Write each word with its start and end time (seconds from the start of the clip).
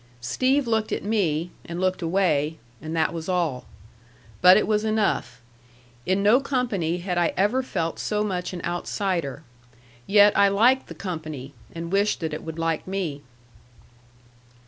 Steve 0.19 0.65
looked 0.65 0.91
at 0.91 1.03
me, 1.03 1.51
and 1.63 1.79
looked 1.79 2.01
away 2.01 2.57
and 2.81 2.95
that 2.95 3.13
was 3.13 3.29
all. 3.29 3.67
But 4.41 4.57
it 4.57 4.65
was 4.65 4.83
enough. 4.83 5.43
In 6.07 6.23
no 6.23 6.39
company 6.39 6.97
had 6.97 7.19
I 7.19 7.33
ever 7.37 7.61
felt 7.61 7.99
so 7.99 8.23
much 8.23 8.51
an 8.51 8.65
outsider. 8.65 9.43
Yet 10.07 10.35
I 10.35 10.47
liked 10.47 10.87
the 10.87 10.95
company, 10.95 11.53
and 11.75 11.91
wished 11.93 12.19
that 12.21 12.33
it 12.33 12.41
would 12.41 12.57
like 12.57 12.87
me. 12.87 13.21